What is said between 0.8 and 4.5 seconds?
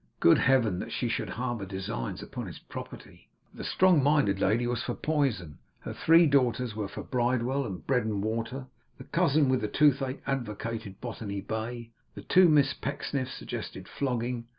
she should harbour designs upon his property! The strong minded